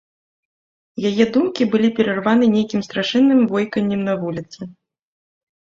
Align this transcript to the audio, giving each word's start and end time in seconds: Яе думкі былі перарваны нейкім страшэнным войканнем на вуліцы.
Яе 1.09 1.23
думкі 1.35 1.67
былі 1.75 1.89
перарваны 1.99 2.45
нейкім 2.55 2.81
страшэнным 2.87 3.47
войканнем 3.55 4.01
на 4.09 4.13
вуліцы. 4.23 4.61